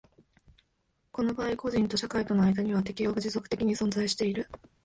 [1.11, 4.49] この場合個人と社会との間には適応が持続的に存在している。